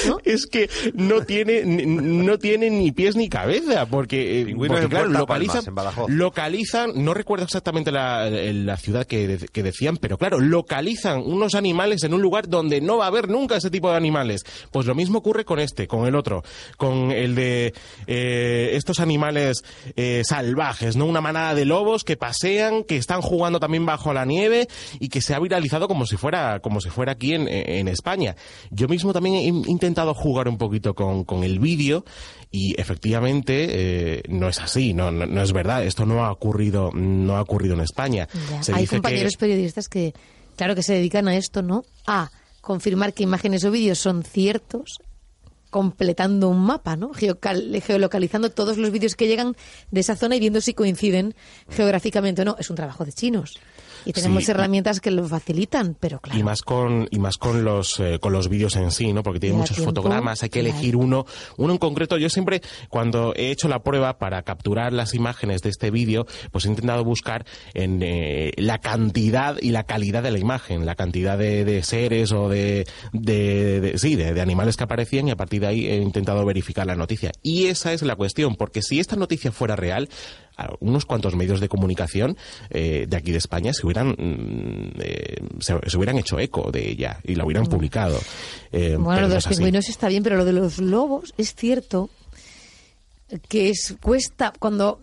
¿No? 0.08 0.18
es 0.26 0.46
que 0.48 0.70
no 0.94 1.22
tiene 1.22 1.64
ni- 1.66 1.86
no 1.86 2.38
tiene 2.38 2.70
ni 2.70 2.92
pies 2.92 3.16
ni 3.16 3.30
cabeza 3.30 3.86
porque, 3.86 4.42
eh, 4.42 4.56
porque, 4.56 4.88
claro, 4.88 5.08
localizan 5.08 5.76
Palmas, 5.76 6.10
localizan 6.10 6.92
no 6.96 7.14
recuerdo 7.14 7.46
exactamente 7.46 7.92
la, 7.92 8.30
la 8.30 8.78
ciudad 8.78 9.06
que, 9.06 9.28
de- 9.28 9.48
que 9.48 9.64
decían 9.64 9.98
pero 9.98 10.18
claro 10.18 10.40
localizan 10.40 11.22
unos 11.26 11.56
animales 11.56 12.04
en 12.04 12.14
un 12.14 12.22
lugar 12.22 12.48
donde 12.48 12.82
no 12.82 12.98
va 12.98 13.06
a 13.06 13.08
haber 13.08 13.30
nunca 13.30 13.58
ese 13.58 13.70
tipo 13.70 13.90
de 13.90 13.98
animales. 13.98 14.44
Pues 14.72 14.86
lo 14.86 14.96
mismo 14.96 15.20
ocurre 15.20 15.46
con 15.46 15.60
este 15.60 15.88
con 15.88 16.06
el 16.08 16.16
otro 16.16 16.44
con 16.78 17.12
el 17.12 17.36
de 17.36 17.74
eh, 18.08 18.72
estos 18.74 19.00
animales 19.00 19.64
eh, 19.96 20.22
salvajes 20.26 20.96
no 20.96 21.06
una 21.06 21.22
manada 21.22 21.54
de 21.54 21.66
lobos 21.66 22.04
que 22.04 22.18
pasean 22.18 22.84
que 22.84 22.98
están 22.98 23.22
jugando 23.22 23.60
también 23.60 23.86
bajo 23.86 24.14
la 24.14 24.26
nieve 24.26 24.68
y 25.00 25.10
que 25.10 25.22
se 25.22 25.34
ha 25.34 25.40
viralizado 25.40 25.88
como 25.88 26.06
si 26.06 26.18
fuera 26.18 26.60
como 26.60 26.82
si 26.82 26.90
fuera 26.90 27.14
aquí 27.14 27.34
en, 27.34 27.48
en 27.48 27.88
España. 27.88 28.36
Yo 28.70 28.88
mismo 28.88 29.14
también 29.14 29.36
he 29.36 29.48
intentado 29.68 30.14
jugar 30.14 30.48
un 30.48 30.58
poquito 30.58 30.94
con, 30.96 31.24
con 31.24 31.44
el 31.44 31.60
vídeo 31.60 32.06
y 32.52 32.80
efectivamente 32.80 33.68
eh, 33.70 34.24
no 34.30 34.50
es 34.50 34.60
así, 34.60 34.94
no, 34.94 35.12
no, 35.12 35.26
no 35.26 35.42
es 35.42 35.54
verdad. 35.54 35.86
Esto 35.86 36.06
no 36.06 36.26
ha 36.26 36.32
ocurrido, 36.32 36.92
no 36.94 37.38
ha 37.38 37.42
ocurrido 37.42 37.74
en 37.76 37.82
España. 37.82 38.28
Se 38.62 38.74
Hay 38.74 38.82
dice 38.82 38.96
compañeros 38.98 39.34
que 39.34 39.40
periodistas 39.40 39.88
que, 39.88 40.14
claro, 40.56 40.76
que 40.76 40.84
se 40.84 40.94
dedican 40.94 41.28
a 41.28 41.36
esto, 41.36 41.62
¿no? 41.62 41.84
A 42.08 42.30
confirmar 42.62 43.14
que 43.14 43.24
imágenes 43.24 43.64
o 43.64 43.72
vídeos 43.72 44.00
son 44.00 44.24
ciertos, 44.24 45.00
completando 45.70 46.50
un 46.50 46.60
mapa, 46.60 46.98
¿no? 46.98 47.12
Geocal- 47.14 47.82
geolocalizando 47.82 48.52
todos 48.52 48.78
los 48.78 48.92
vídeos 48.92 49.16
que 49.16 49.28
llegan 49.28 49.56
de 49.90 50.02
esa 50.02 50.16
zona 50.18 50.36
y 50.36 50.40
viendo 50.42 50.60
si 50.60 50.74
coinciden 50.74 51.34
geográficamente 51.70 52.42
o 52.42 52.46
no. 52.46 52.56
Es 52.60 52.70
un 52.70 52.76
trabajo 52.76 53.06
de 53.06 53.14
chinos. 53.14 53.58
Y 54.06 54.14
tenemos 54.14 54.46
Sí. 54.46 54.52
herramientas 54.52 55.00
que 55.02 55.12
lo 55.12 55.28
facilitan, 55.28 55.96
pero 56.00 56.20
claro. 56.20 56.40
y 56.40 56.44
más 56.44 56.62
con 56.62 57.08
y 57.12 57.20
más 57.20 57.38
con 57.38 57.64
los 57.64 58.00
eh, 58.00 58.20
con 58.20 58.34
los 58.34 58.50
vídeos 58.50 58.76
en 58.76 58.92
sí, 58.92 59.14
¿no? 59.14 59.24
Porque 59.24 59.40
tiene 59.40 59.56
muchos 59.58 59.76
tiempo, 59.78 59.90
fotogramas, 59.92 60.44
hay 60.44 60.50
que 60.50 60.60
elegir 60.62 60.96
uno, 60.96 61.26
uno 61.58 61.74
en 61.74 61.80
concreto. 61.80 62.18
Yo 62.18 62.30
siempre 62.30 62.62
cuando 62.90 63.34
he 63.36 63.52
hecho 63.52 63.68
la 63.68 63.84
prueba 63.84 64.18
para 64.18 64.42
capturar 64.44 64.94
las 64.94 65.14
imágenes 65.14 65.62
de 65.62 65.70
este 65.70 65.92
vídeo, 65.92 66.26
pues 66.52 66.66
he 66.66 66.70
intentado 66.70 67.04
buscar 67.04 67.46
en 67.74 68.02
eh, 68.04 68.52
la 68.58 68.80
cantidad 68.80 69.58
y 69.62 69.70
la 69.72 69.84
calidad 69.84 70.24
de 70.24 70.32
la 70.32 70.40
imagen, 70.40 70.86
la 70.86 70.96
cantidad 70.96 71.38
de, 71.38 71.66
de 71.66 71.84
seres 71.84 72.32
o 72.32 72.50
de, 72.50 72.88
de, 73.14 73.82
de- 73.82 73.98
sí, 73.98 74.16
de, 74.16 74.34
de 74.34 74.42
animales 74.42 74.78
que 74.78 74.84
aparecían 74.84 75.28
y 75.28 75.32
a 75.32 75.36
partir 75.36 75.62
de 75.62 75.68
ahí 75.68 75.88
he 75.88 75.98
intentado 75.98 76.46
verificar 76.46 76.88
la 76.88 76.96
noticia. 76.96 77.32
Y 77.44 77.66
esa 77.68 77.94
es 77.94 78.02
la 78.02 78.16
cuestión, 78.16 78.56
porque 78.56 78.82
si 78.82 79.00
esta 79.00 79.16
noticia 79.16 79.52
fuera 79.52 79.76
real, 79.76 80.10
a 80.58 80.70
unos 80.80 81.06
cuantos 81.06 81.36
medios 81.36 81.60
de 81.60 81.68
comunicación 81.70 82.38
eh, 82.70 83.06
de 83.08 83.18
aquí 83.18 83.32
de 83.32 83.38
España 83.38 83.74
se 83.74 83.86
hubieran 83.86 84.10
mm, 84.10 85.00
eh, 85.00 85.36
se, 85.60 85.76
se 85.88 85.98
hubieran 85.98 86.18
hecho 86.18 86.40
eco 86.40 86.72
de 86.72 86.90
ella 86.90 87.20
y 87.24 87.36
la 87.36 87.46
hubieran 87.46 87.66
publicado. 87.68 88.20
Eh, 88.72 88.96
Bueno, 89.00 89.22
lo 89.22 89.28
de 89.30 89.36
los 89.36 89.48
es 89.48 89.58
pingüinos 89.58 89.90
está 89.90 90.08
bien, 90.10 90.24
pero 90.24 90.36
lo 90.38 90.46
de 90.46 90.54
los 90.54 90.80
lobos 90.80 91.34
es 91.38 91.56
cierto 91.56 92.10
que 93.48 93.70
es 93.70 93.96
cuesta 94.02 94.52
cuando 94.60 95.00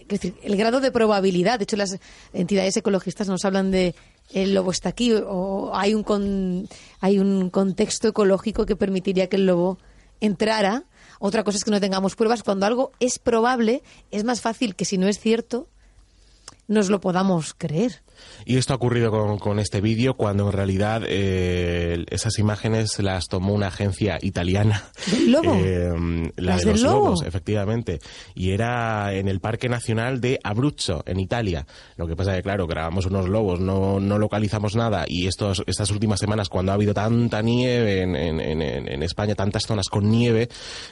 es 0.00 0.06
decir, 0.20 0.34
el 0.44 0.56
grado 0.56 0.80
de 0.80 0.92
probabilidad, 0.92 1.58
de 1.58 1.64
hecho 1.64 1.76
las 1.76 1.98
entidades 2.32 2.76
ecologistas 2.76 3.26
nos 3.28 3.44
hablan 3.44 3.72
de 3.72 3.94
el 4.32 4.54
lobo 4.54 4.70
está 4.70 4.88
aquí 4.90 5.12
o 5.12 5.72
hay 5.74 5.94
un 5.94 6.04
con- 6.04 6.68
hay 7.00 7.18
un 7.18 7.50
contexto 7.50 8.08
ecológico 8.08 8.66
que 8.66 8.76
permitiría 8.76 9.28
que 9.28 9.36
el 9.36 9.46
lobo 9.46 9.78
entrara. 10.20 10.84
Otra 11.18 11.44
cosa 11.44 11.58
es 11.58 11.64
que 11.64 11.70
no 11.70 11.80
tengamos 11.80 12.16
pruebas 12.16 12.42
cuando 12.42 12.66
algo 12.66 12.92
es 13.00 13.18
probable, 13.18 13.82
es 14.10 14.24
más 14.24 14.40
fácil 14.40 14.74
que 14.74 14.84
si 14.84 14.98
no 14.98 15.08
es 15.08 15.18
cierto 15.18 15.68
nos 16.68 16.88
lo 16.90 17.00
podamos 17.00 17.54
creer. 17.54 18.02
Y 18.46 18.56
esto 18.56 18.72
ha 18.72 18.76
ocurrido 18.76 19.10
con, 19.10 19.38
con 19.38 19.58
este 19.58 19.82
vídeo 19.82 20.14
cuando 20.14 20.46
en 20.46 20.52
realidad 20.52 21.02
eh, 21.06 22.06
esas 22.08 22.38
imágenes 22.38 22.98
las 22.98 23.26
tomó 23.26 23.52
una 23.52 23.66
agencia 23.66 24.18
italiana. 24.22 24.84
¿Del 25.10 25.32
lobo? 25.32 25.54
Eh, 25.66 26.32
la 26.36 26.52
¿Las 26.52 26.60
de 26.60 26.64
del 26.72 26.72
los 26.74 26.82
lobo? 26.82 27.04
lobos, 27.06 27.22
efectivamente. 27.26 27.98
Y 28.34 28.50
era 28.52 29.12
en 29.12 29.28
el 29.28 29.40
Parque 29.40 29.68
Nacional 29.68 30.20
de 30.20 30.38
Abruzzo, 30.42 31.02
en 31.06 31.20
Italia. 31.20 31.66
Lo 31.96 32.06
que 32.06 32.16
pasa 32.16 32.32
es 32.32 32.38
que, 32.38 32.42
claro, 32.44 32.66
grabamos 32.66 33.06
unos 33.06 33.28
lobos, 33.28 33.60
no, 33.60 34.00
no 34.00 34.18
localizamos 34.18 34.76
nada. 34.76 35.04
Y 35.08 35.26
estos, 35.26 35.62
estas 35.66 35.90
últimas 35.90 36.20
semanas, 36.20 36.48
cuando 36.48 36.72
ha 36.72 36.76
habido 36.76 36.94
tanta 36.94 37.42
nieve 37.42 38.02
en, 38.02 38.16
en, 38.16 38.40
en, 38.40 38.62
en 38.62 39.02
España, 39.02 39.34
tantas 39.34 39.64
zonas 39.66 39.88
con 39.88 40.08
nieve, 40.10 40.48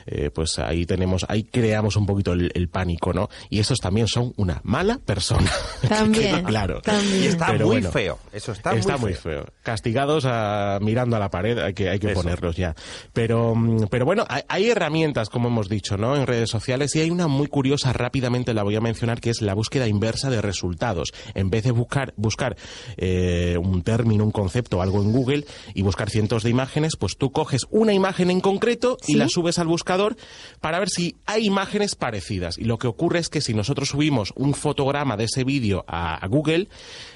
eh, 0.06 0.30
pues 0.34 0.58
ahí 0.58 0.84
tenemos, 0.86 1.24
ahí 1.28 1.44
creamos 1.44 1.96
un 1.96 2.06
poquito 2.06 2.32
el, 2.32 2.50
el 2.54 2.68
pánico, 2.68 3.12
¿no? 3.12 3.28
Y 3.48 3.60
estos 3.60 3.78
también 3.78 4.08
son 4.08 4.32
una 4.36 4.60
mala 4.64 4.98
persona. 5.04 5.50
También, 5.88 6.42
claro. 6.44 6.80
también. 6.80 7.22
Y 7.24 7.26
está 7.26 7.46
Pero 7.46 7.66
muy 7.66 7.76
bueno, 7.76 7.90
feo. 7.90 8.18
Eso 8.32 8.52
está, 8.52 8.72
Está 8.74 8.92
muy 8.96 9.10
muy 9.10 9.14
feo. 9.14 9.42
feo. 9.42 9.52
Castigados 9.62 10.24
a- 10.26 10.78
mirando 10.80 11.16
a 11.16 11.18
la 11.18 11.30
pared, 11.30 11.58
hay 11.58 11.74
que, 11.74 11.88
hay 11.88 11.98
que 11.98 12.12
Eso. 12.12 12.20
ponerlos 12.22 12.56
ya. 12.56 12.74
Pero, 13.12 13.54
mm, 13.54 13.86
pero 13.90 14.04
bueno, 14.04 14.24
hay, 14.28 14.42
hay 14.48 14.70
herramientas, 14.70 15.28
como 15.30 15.48
hemos 15.48 15.68
dicho, 15.68 15.96
¿no? 15.96 16.16
En 16.16 16.26
redes 16.26 16.50
sociales 16.50 16.94
y 16.96 17.00
hay 17.00 17.10
una 17.10 17.26
muy 17.28 17.46
curiosa, 17.48 17.92
rápidamente 17.92 18.54
la 18.54 18.62
voy 18.62 18.76
a 18.76 18.80
mencionar, 18.80 19.20
que 19.20 19.30
es 19.30 19.42
la 19.42 19.54
búsqueda 19.54 19.86
inversa 19.88 20.30
de 20.30 20.40
resultados. 20.42 21.12
En 21.34 21.50
vez 21.50 21.64
de 21.64 21.70
buscar, 21.70 22.14
buscar 22.16 22.56
eh, 22.96 23.56
un 23.60 23.82
término, 23.82 24.24
un 24.24 24.30
concepto, 24.32 24.80
algo 24.82 25.02
en 25.02 25.12
Google 25.12 25.44
y 25.74 25.82
buscar 25.82 26.10
cientos 26.10 26.42
de 26.42 26.50
imágenes, 26.50 26.96
pues 26.96 27.16
tú 27.16 27.30
coges 27.32 27.66
una 27.70 27.92
imagen 27.92 28.30
en 28.30 28.40
concreto 28.40 28.96
y 29.06 29.12
¿Sí? 29.12 29.14
la 29.14 29.28
subes 29.28 29.58
al 29.58 29.66
buscador 29.66 30.16
para 30.60 30.78
ver 30.78 30.88
si 30.88 31.16
hay 31.26 31.46
imágenes 31.46 31.94
parecidas. 31.94 32.58
Y 32.58 32.64
lo 32.64 32.78
que 32.78 32.86
ocurre 32.86 33.18
es 33.18 33.28
que 33.28 33.40
si 33.40 33.54
nosotros 33.54 33.88
subimos 33.90 34.32
un 34.36 34.54
fotograma 34.54 35.16
de 35.16 35.24
ese 35.24 35.44
vídeo 35.44 35.53
a, 35.86 36.16
a 36.16 36.26
Google, 36.28 36.68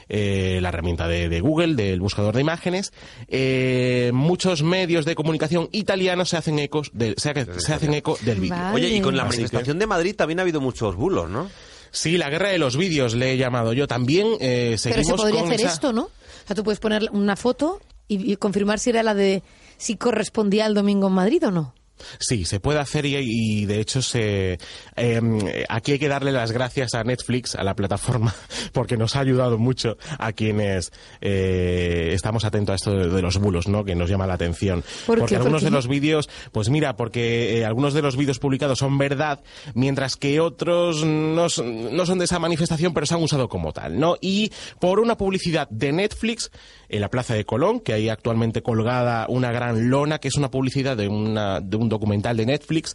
eh, 0.09 0.59
la 0.63 0.69
herramienta 0.71 1.07
de, 1.09 1.29
de 1.29 1.41
Google, 1.41 1.75
del 1.75 2.01
buscador 2.01 2.35
de 2.35 2.41
imágenes, 2.41 2.93
eh, 3.29 4.11
muchos 4.15 4.63
medios 4.63 5.05
de 5.05 5.15
comunicación 5.15 5.69
italianos 5.73 6.31
se 6.31 6.37
hacen 6.37 6.59
ecos 6.59 6.91
del, 6.93 7.15
se, 7.19 7.31
ha- 7.31 7.59
se 7.59 7.73
hacen 7.75 7.95
eco 7.95 8.17
del 8.23 8.41
vídeo. 8.41 8.57
Vale. 8.57 8.75
Oye, 8.77 8.89
y 8.97 9.01
con 9.01 9.17
la 9.17 9.25
Así 9.25 9.31
que- 9.33 9.37
manifestación 9.43 9.79
de 9.79 9.87
Madrid 9.87 10.15
también 10.17 10.39
ha 10.39 10.43
habido 10.43 10.61
muchos 10.61 10.97
bulos, 10.97 11.29
¿no? 11.29 11.51
Sí, 11.91 12.19
la 12.19 12.29
guerra 12.31 12.51
de 12.51 12.59
los 12.59 12.77
vídeos 12.77 13.15
le 13.15 13.33
he 13.33 13.37
llamado 13.39 13.73
yo. 13.73 13.87
También 13.89 14.27
eh, 14.41 14.77
Pero 14.83 15.03
se 15.05 15.15
podría 15.15 15.41
con 15.41 15.49
hacer 15.53 15.61
esa- 15.67 15.73
esto, 15.75 15.93
¿no? 15.93 16.03
O 16.05 16.11
sea, 16.47 16.55
tú 16.57 16.63
puedes 16.65 16.81
poner 16.81 17.09
una 17.13 17.35
foto 17.37 17.81
y, 18.09 18.33
y 18.33 18.37
confirmar 18.37 18.79
si 18.79 18.91
era 18.91 19.03
la 19.03 19.15
de 19.15 19.43
si 19.79 19.97
correspondía 19.97 20.67
al 20.67 20.75
domingo 20.75 21.09
en 21.09 21.15
Madrid 21.15 21.47
o 21.47 21.51
no. 21.51 21.75
Sí, 22.19 22.45
se 22.45 22.61
puede 22.61 22.79
hacer 22.79 23.07
y, 23.07 23.17
y, 23.19 23.67
de 23.67 23.81
hecho 23.81 24.03
se 24.03 24.59
eh, 24.97 25.65
aquí 25.69 25.93
hay 25.93 25.99
que 25.99 26.09
darle 26.09 26.33
las 26.33 26.53
gracias 26.53 26.95
a 26.95 27.05
Netflix, 27.05 27.55
a 27.55 27.63
la 27.65 27.75
plataforma, 27.75 28.35
porque 28.73 28.97
nos 28.97 29.17
ha 29.17 29.21
ayudado 29.21 29.59
mucho 29.59 29.97
a 30.19 30.33
quienes 30.33 30.93
eh, 31.21 32.11
estamos 32.13 32.45
atentos 32.45 32.73
a 32.73 32.77
esto 32.77 32.93
de, 32.93 33.09
de 33.09 33.23
los 33.23 33.39
bulos, 33.39 33.69
¿no? 33.69 33.85
Que 33.85 33.95
nos 33.95 34.11
llama 34.11 34.27
la 34.27 34.35
atención. 34.35 34.83
¿Por 35.07 35.19
porque 35.19 35.37
algunos 35.37 35.63
de 35.63 35.71
los 35.71 35.89
vídeos, 35.89 36.29
pues 36.53 36.69
mira, 36.71 36.97
porque 36.97 37.59
eh, 37.59 37.65
algunos 37.65 37.95
de 37.95 38.03
los 38.03 38.17
vídeos 38.17 38.39
publicados 38.39 38.79
son 38.79 38.99
verdad, 38.99 39.41
mientras 39.75 40.17
que 40.17 40.41
otros 40.41 41.05
no, 41.05 41.47
s- 41.47 41.63
no 41.63 42.07
son 42.07 42.19
de 42.19 42.25
esa 42.25 42.39
manifestación, 42.39 42.95
pero 42.95 43.07
se 43.07 43.15
han 43.15 43.23
usado 43.23 43.49
como 43.49 43.73
tal, 43.73 43.99
¿no? 43.99 44.17
Y 44.21 44.51
por 44.81 45.01
una 45.01 45.17
publicidad 45.17 45.69
de 45.71 45.93
Netflix 45.93 46.51
en 46.89 47.01
la 47.01 47.11
Plaza 47.11 47.35
de 47.35 47.45
Colón, 47.45 47.81
que 47.81 47.93
hay 47.93 48.09
actualmente 48.09 48.63
colgada 48.63 49.27
una 49.29 49.53
gran 49.53 49.91
lona, 49.91 50.19
que 50.19 50.29
es 50.29 50.37
una 50.37 50.51
publicidad 50.51 50.97
de, 50.97 51.09
una, 51.09 51.61
de 51.61 51.77
un 51.77 51.88
documental 51.89 52.37
de 52.37 52.47
Netflix, 52.47 52.95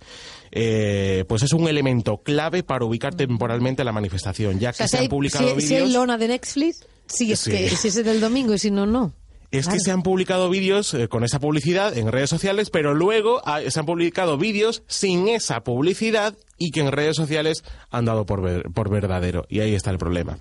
eh, 0.52 1.26
pues 1.28 1.44
es 1.44 1.54
un 1.54 1.68
elemento 1.68 2.18
clave 2.24 2.64
para 2.64 2.86
ubicar 2.86 3.16
temporalmente 3.16 3.84
la 3.84 3.92
manifestación, 3.92 4.60
ya 4.60 4.70
O 4.70 4.72
que 4.74 4.78
sea, 4.78 4.88
se 4.88 4.98
si 4.98 5.04
han 5.04 5.10
publicado 5.10 5.56
si- 5.60 5.68
si 5.68 5.76
hay 5.76 5.82
vídeos... 5.84 5.94
lona 5.96 6.18
de 6.18 6.28
Netflix, 6.28 6.86
sí, 7.08 7.32
es 7.32 7.40
Sí. 7.40 7.52
que 7.52 7.70
si 7.70 7.88
es 7.88 7.96
del 8.04 8.20
domingo 8.22 8.54
y 8.54 8.60
si 8.60 8.72
no, 8.72 8.86
no. 8.86 9.14
Es 9.52 9.66
Claro. 9.66 9.78
que 9.78 9.84
se 9.84 9.92
han 9.92 10.02
publicado 10.02 10.50
vídeos 10.50 10.94
eh, 10.96 11.08
con 11.08 11.24
esa 11.24 11.40
publicidad 11.40 11.96
en 11.96 12.12
redes 12.12 12.30
sociales, 12.32 12.72
pero 12.72 12.96
luego 12.96 13.40
ah, 13.46 13.62
se 13.68 13.80
han 13.80 13.86
publicado 13.86 14.36
vídeos 14.38 14.82
sin 14.88 15.28
esa 15.28 15.64
publicidad 15.64 16.36
y 16.58 16.72
que 16.72 16.80
en 16.80 16.92
redes 16.92 17.16
sociales 17.16 17.64
han 17.92 18.06
dado 18.06 18.26
por, 18.26 18.42
ver- 18.42 18.64
por 18.74 18.90
verdadero. 18.90 19.46
Y 19.50 19.60
ahí 19.60 19.76
está 19.76 19.92
el 19.92 20.00
problema. 20.00 20.40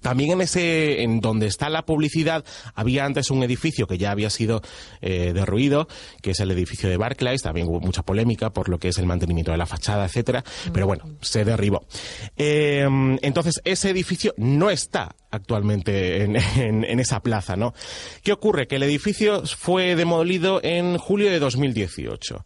También 0.00 0.32
en 0.32 0.40
ese, 0.40 1.02
en 1.02 1.20
donde 1.20 1.46
está 1.46 1.68
la 1.68 1.82
publicidad, 1.86 2.44
había 2.74 3.04
antes 3.04 3.30
un 3.30 3.42
edificio 3.42 3.86
que 3.86 3.98
ya 3.98 4.10
había 4.10 4.30
sido 4.30 4.62
eh, 5.00 5.32
derruido, 5.34 5.88
que 6.22 6.30
es 6.32 6.40
el 6.40 6.50
edificio 6.50 6.88
de 6.88 6.96
Barclays. 6.96 7.42
También 7.42 7.68
hubo 7.68 7.80
mucha 7.80 8.02
polémica 8.02 8.50
por 8.50 8.68
lo 8.68 8.78
que 8.78 8.88
es 8.88 8.98
el 8.98 9.06
mantenimiento 9.06 9.50
de 9.52 9.58
la 9.58 9.66
fachada, 9.66 10.04
etcétera. 10.06 10.42
Pero 10.72 10.86
bueno, 10.86 11.04
se 11.20 11.44
derribó. 11.44 11.86
Eh, 12.36 12.86
entonces 13.22 13.60
ese 13.64 13.90
edificio 13.90 14.34
no 14.36 14.70
está 14.70 15.14
actualmente 15.30 16.24
en, 16.24 16.36
en- 16.36 16.84
en 16.84 17.00
esa 17.00 17.20
plaza, 17.20 17.56
¿no? 17.56 17.74
¿Qué 18.22 18.32
ocurre? 18.32 18.66
Que 18.66 18.76
el 18.76 18.82
edificio 18.82 19.44
fue 19.46 19.96
demolido 19.96 20.60
en 20.62 20.96
julio 20.98 21.30
de 21.30 21.38
2018. 21.38 22.42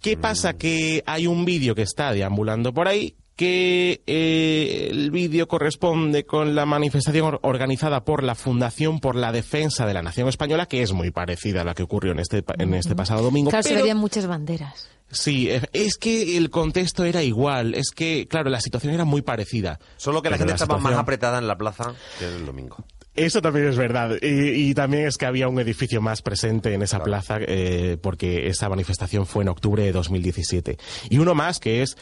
¿Qué 0.00 0.16
pasa? 0.16 0.52
Que 0.58 1.02
hay 1.06 1.26
un 1.26 1.44
vídeo 1.44 1.74
que 1.74 1.82
está 1.82 2.12
deambulando 2.12 2.74
por 2.74 2.88
ahí 2.88 3.16
que 3.36 4.02
eh, 4.06 4.88
el 4.90 5.10
vídeo 5.10 5.48
corresponde 5.48 6.24
con 6.24 6.54
la 6.54 6.66
manifestación 6.66 7.24
or- 7.26 7.40
organizada 7.42 8.04
por 8.04 8.22
la 8.22 8.34
Fundación 8.34 9.00
por 9.00 9.16
la 9.16 9.32
Defensa 9.32 9.86
de 9.86 9.94
la 9.94 10.02
Nación 10.02 10.28
Española, 10.28 10.66
que 10.66 10.82
es 10.82 10.92
muy 10.92 11.10
parecida 11.10 11.62
a 11.62 11.64
la 11.64 11.74
que 11.74 11.82
ocurrió 11.82 12.12
en 12.12 12.20
este, 12.20 12.42
pa- 12.42 12.54
en 12.58 12.74
este 12.74 12.94
pasado 12.94 13.22
domingo. 13.22 13.50
Claro, 13.50 13.62
se 13.62 13.70
pero- 13.70 13.80
verían 13.80 13.98
muchas 13.98 14.26
banderas. 14.26 14.88
Sí, 15.10 15.50
e- 15.50 15.60
es 15.72 15.96
que 15.96 16.36
el 16.36 16.50
contexto 16.50 17.04
era 17.04 17.22
igual, 17.22 17.74
es 17.74 17.90
que, 17.90 18.26
claro, 18.28 18.50
la 18.50 18.60
situación 18.60 18.94
era 18.94 19.04
muy 19.04 19.22
parecida. 19.22 19.78
Solo 19.96 20.22
que 20.22 20.30
la 20.30 20.38
gente 20.38 20.52
estaba 20.54 20.74
más 20.74 20.82
situación- 20.82 21.00
apretada 21.00 21.38
en 21.38 21.46
la 21.46 21.56
plaza 21.58 21.94
que 22.18 22.24
el 22.26 22.46
domingo. 22.46 22.76
Eso 23.14 23.40
también 23.40 23.68
es 23.68 23.76
verdad. 23.76 24.16
Y, 24.20 24.70
y 24.70 24.74
también 24.74 25.06
es 25.06 25.16
que 25.18 25.26
había 25.26 25.46
un 25.46 25.60
edificio 25.60 26.00
más 26.00 26.20
presente 26.20 26.74
en 26.74 26.82
esa 26.82 27.00
plaza 27.00 27.36
eh, 27.40 27.96
porque 28.02 28.48
esa 28.48 28.68
manifestación 28.68 29.24
fue 29.24 29.42
en 29.44 29.50
octubre 29.50 29.84
de 29.84 29.92
2017. 29.92 30.78
Y 31.10 31.18
uno 31.18 31.32
más 31.36 31.60
que 31.60 31.82
es 31.82 31.96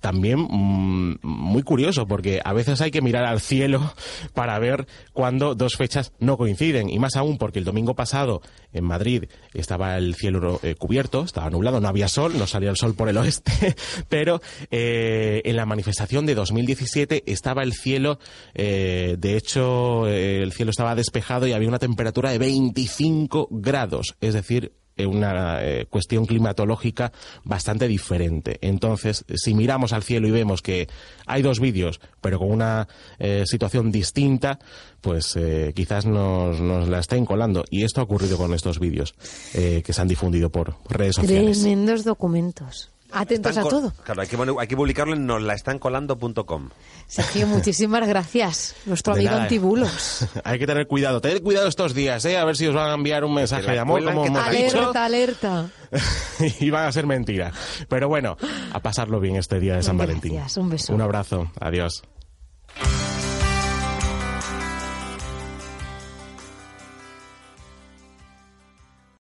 también 0.00 0.40
mm, 0.40 1.18
muy 1.22 1.62
curioso 1.62 2.06
porque 2.06 2.40
a 2.44 2.52
veces 2.52 2.80
hay 2.80 2.90
que 2.90 3.02
mirar 3.02 3.24
al 3.24 3.40
cielo 3.40 3.94
para 4.34 4.58
ver 4.58 4.86
cuando 5.12 5.54
dos 5.54 5.76
fechas 5.76 6.12
no 6.18 6.36
coinciden 6.36 6.90
y 6.90 6.98
más 6.98 7.16
aún 7.16 7.38
porque 7.38 7.58
el 7.58 7.64
domingo 7.64 7.94
pasado 7.94 8.42
en 8.72 8.84
Madrid 8.84 9.24
estaba 9.54 9.96
el 9.96 10.14
cielo 10.14 10.60
eh, 10.62 10.74
cubierto, 10.74 11.24
estaba 11.24 11.50
nublado, 11.50 11.80
no 11.80 11.88
había 11.88 12.08
sol, 12.08 12.38
no 12.38 12.46
salía 12.46 12.70
el 12.70 12.76
sol 12.76 12.94
por 12.94 13.08
el 13.08 13.16
oeste, 13.16 13.76
pero 14.08 14.40
eh, 14.70 15.42
en 15.44 15.56
la 15.56 15.66
manifestación 15.66 16.26
de 16.26 16.34
2017 16.34 17.24
estaba 17.26 17.62
el 17.62 17.72
cielo, 17.72 18.18
eh, 18.54 19.16
de 19.18 19.36
hecho 19.36 20.06
el 20.06 20.52
cielo 20.52 20.70
estaba 20.70 20.94
despejado 20.94 21.46
y 21.46 21.52
había 21.52 21.68
una 21.68 21.78
temperatura 21.78 22.30
de 22.30 22.38
25 22.38 23.48
grados, 23.50 24.16
es 24.20 24.34
decir, 24.34 24.72
una 25.06 25.64
eh, 25.64 25.86
cuestión 25.88 26.26
climatológica 26.26 27.12
bastante 27.44 27.88
diferente. 27.88 28.58
Entonces, 28.60 29.24
si 29.34 29.54
miramos 29.54 29.92
al 29.92 30.02
cielo 30.02 30.28
y 30.28 30.30
vemos 30.30 30.62
que 30.62 30.88
hay 31.26 31.42
dos 31.42 31.60
vídeos, 31.60 32.00
pero 32.20 32.38
con 32.38 32.50
una 32.50 32.88
eh, 33.18 33.44
situación 33.46 33.90
distinta, 33.90 34.58
pues 35.00 35.36
eh, 35.36 35.72
quizás 35.74 36.06
nos, 36.06 36.60
nos 36.60 36.88
la 36.88 36.98
estén 36.98 37.24
colando. 37.24 37.64
Y 37.70 37.84
esto 37.84 38.00
ha 38.00 38.04
ocurrido 38.04 38.36
con 38.36 38.54
estos 38.54 38.78
vídeos 38.78 39.14
eh, 39.54 39.82
que 39.84 39.92
se 39.92 40.00
han 40.00 40.08
difundido 40.08 40.50
por 40.50 40.76
redes 40.88 41.16
sociales. 41.16 41.60
Tremendos 41.60 42.04
documentos. 42.04 42.90
Atentos 43.12 43.50
Están 43.50 43.66
a 43.66 43.68
todo. 43.70 43.92
Claro, 44.04 44.22
hay 44.22 44.28
que, 44.28 44.36
hay 44.60 44.66
que 44.66 44.76
publicarlo 44.76 45.14
en 45.14 45.26
noslaestancolando.com. 45.26 46.68
Sergio, 47.06 47.46
muchísimas 47.46 48.06
gracias. 48.06 48.74
Nuestro 48.86 49.14
De 49.14 49.20
amigo 49.20 49.32
nada. 49.32 49.42
antibulos. 49.44 50.26
Hay 50.44 50.58
que 50.58 50.66
tener 50.66 50.86
cuidado. 50.86 51.20
Tened 51.20 51.42
cuidado 51.42 51.66
estos 51.68 51.92
días, 51.94 52.24
¿eh? 52.24 52.36
A 52.38 52.44
ver 52.44 52.56
si 52.56 52.66
os 52.66 52.74
van 52.74 52.90
a 52.90 52.94
enviar 52.94 53.24
un 53.24 53.34
mensaje 53.34 53.70
de 53.70 53.78
amor, 53.78 54.04
como 54.04 54.24
hemos 54.26 54.50
dicho. 54.50 54.78
Alerta, 54.78 55.04
alerta. 55.04 55.70
y 56.60 56.70
van 56.70 56.86
a 56.86 56.92
ser 56.92 57.06
mentira. 57.06 57.52
Pero 57.88 58.08
bueno, 58.08 58.36
a 58.72 58.80
pasarlo 58.80 59.18
bien 59.20 59.36
este 59.36 59.58
día 59.58 59.76
de 59.76 59.82
San 59.82 59.96
Valentín. 59.98 60.34
Gracias, 60.34 60.56
un 60.56 60.70
beso. 60.70 60.94
Un 60.94 61.00
abrazo. 61.00 61.50
Adiós. 61.60 62.02